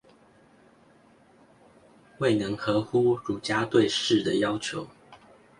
[2.17, 4.87] 未能合乎儒家對士的要求？